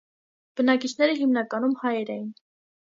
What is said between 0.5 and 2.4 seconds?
Բնակիչները հիմնականում հայեր էին։